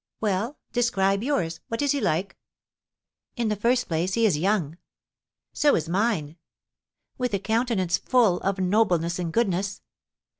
"Well, 0.19 0.57
describe 0.73 1.21
yours. 1.21 1.59
What 1.67 1.83
is 1.83 1.91
he 1.91 2.01
like?" 2.01 2.35
"In 3.35 3.49
the 3.49 3.55
first 3.55 3.87
place, 3.87 4.15
he 4.15 4.25
is 4.25 4.35
young." 4.35 4.79
"So 5.53 5.75
is 5.75 5.87
mine." 5.87 6.37
"With 7.19 7.35
a 7.35 7.39
countenance 7.39 7.99
full 7.99 8.39
of 8.39 8.57
nobleness 8.57 9.19
and 9.19 9.31
goodness." 9.31 9.83